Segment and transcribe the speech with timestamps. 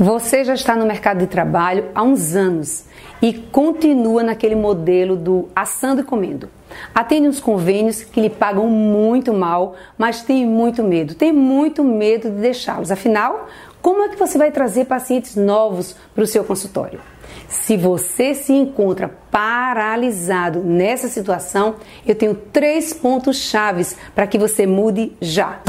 [0.00, 2.86] Você já está no mercado de trabalho há uns anos
[3.20, 6.48] e continua naquele modelo do assando e comendo.
[6.94, 12.30] Atende uns convênios que lhe pagam muito mal, mas tem muito medo, tem muito medo
[12.30, 12.90] de deixá-los.
[12.90, 13.46] Afinal,
[13.82, 16.98] como é que você vai trazer pacientes novos para o seu consultório?
[17.46, 21.74] Se você se encontra paralisado nessa situação,
[22.06, 25.60] eu tenho três pontos chaves para que você mude já.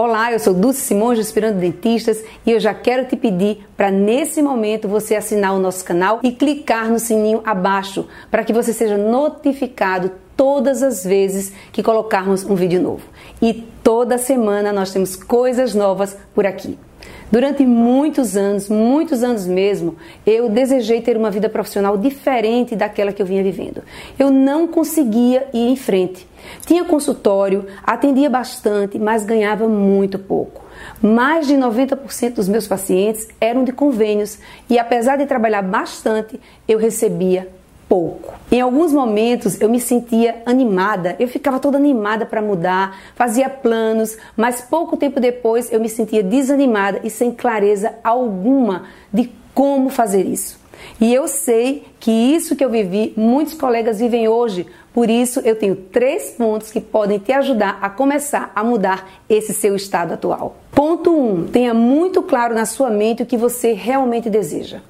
[0.00, 4.40] Olá, eu sou Dulce Simões, Inspirando Dentistas, e eu já quero te pedir para nesse
[4.40, 8.96] momento você assinar o nosso canal e clicar no sininho abaixo para que você seja
[8.96, 13.02] notificado todas as vezes que colocarmos um vídeo novo.
[13.42, 16.78] E toda semana nós temos coisas novas por aqui.
[17.30, 19.96] Durante muitos anos, muitos anos mesmo,
[20.26, 23.82] eu desejei ter uma vida profissional diferente daquela que eu vinha vivendo.
[24.18, 26.26] Eu não conseguia ir em frente.
[26.64, 30.64] Tinha consultório, atendia bastante, mas ganhava muito pouco.
[31.02, 34.38] Mais de 90% dos meus pacientes eram de convênios
[34.70, 37.48] e, apesar de trabalhar bastante, eu recebia
[37.88, 38.34] pouco.
[38.52, 44.16] Em alguns momentos eu me sentia animada, eu ficava toda animada para mudar, fazia planos,
[44.36, 50.24] mas pouco tempo depois eu me sentia desanimada e sem clareza alguma de como fazer
[50.26, 50.58] isso.
[51.00, 54.66] E eu sei que isso que eu vivi, muitos colegas vivem hoje.
[54.92, 59.52] Por isso, eu tenho três pontos que podem te ajudar a começar a mudar esse
[59.52, 60.56] seu estado atual.
[60.72, 61.14] Ponto 1.
[61.14, 64.80] Um, tenha muito claro na sua mente o que você realmente deseja.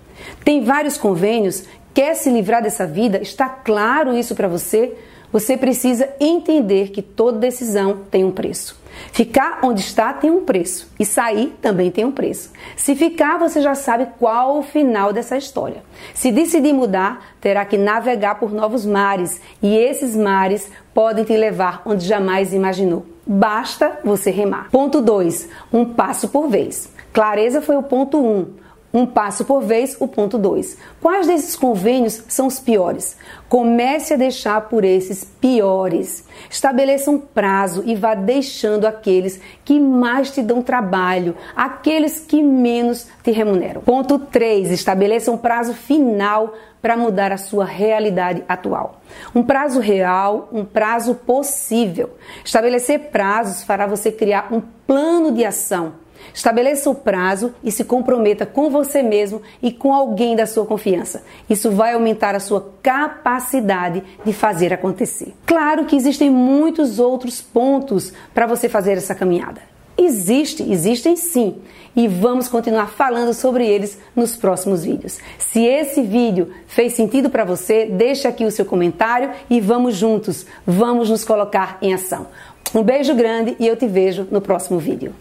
[0.44, 1.64] Tem vários convênios
[1.98, 4.96] quer se livrar dessa vida, está claro isso para você?
[5.32, 8.80] Você precisa entender que toda decisão tem um preço.
[9.10, 12.52] Ficar onde está tem um preço e sair também tem um preço.
[12.76, 15.82] Se ficar, você já sabe qual o final dessa história.
[16.14, 21.82] Se decidir mudar, terá que navegar por novos mares e esses mares podem te levar
[21.84, 23.04] onde jamais imaginou.
[23.26, 24.70] Basta você remar.
[24.70, 25.48] Ponto 2.
[25.72, 26.92] Um passo por vez.
[27.12, 28.24] Clareza foi o ponto 1.
[28.24, 28.67] Um.
[28.92, 30.78] Um passo por vez, o ponto 2.
[31.00, 33.18] Quais desses convênios são os piores?
[33.46, 36.24] Comece a deixar por esses piores.
[36.48, 43.06] Estabeleça um prazo e vá deixando aqueles que mais te dão trabalho, aqueles que menos
[43.22, 43.82] te remuneram.
[43.82, 44.70] Ponto 3.
[44.70, 49.02] Estabeleça um prazo final para mudar a sua realidade atual.
[49.34, 52.16] Um prazo real, um prazo possível.
[52.42, 55.94] Estabelecer prazos fará você criar um plano de ação
[56.34, 61.22] Estabeleça o prazo e se comprometa com você mesmo e com alguém da sua confiança.
[61.48, 65.34] Isso vai aumentar a sua capacidade de fazer acontecer.
[65.46, 69.60] Claro que existem muitos outros pontos para você fazer essa caminhada.
[70.00, 71.56] Existe, existem sim,
[71.96, 75.18] e vamos continuar falando sobre eles nos próximos vídeos.
[75.36, 80.46] Se esse vídeo fez sentido para você, deixe aqui o seu comentário e vamos juntos,
[80.64, 82.28] vamos nos colocar em ação.
[82.72, 85.12] Um beijo grande e eu te vejo no próximo vídeo.